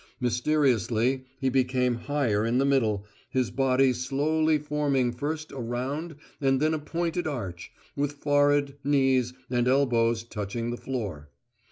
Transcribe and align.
Mysteriously 0.19 1.25
he 1.39 1.49
became 1.49 1.93
higher 2.09 2.43
in 2.43 2.57
the 2.57 2.65
middle, 2.65 3.05
his 3.29 3.51
body 3.51 3.93
slowly 3.93 4.57
forming 4.57 5.11
first 5.11 5.51
a 5.51 5.57
round 5.59 6.15
and 6.41 6.59
then 6.59 6.73
a 6.73 6.79
pointed 6.79 7.27
arch, 7.27 7.71
with 7.95 8.13
forehead, 8.13 8.77
knees, 8.83 9.33
and 9.51 9.67
elbows 9.67 10.23
touching 10.23 10.71
the 10.71 10.77
floor. 10.77 11.29